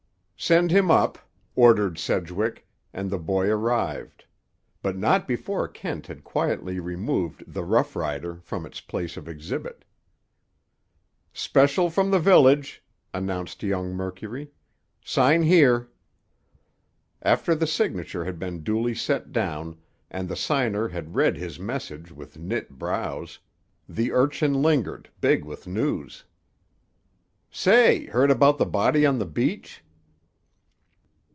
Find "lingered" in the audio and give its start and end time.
24.63-25.07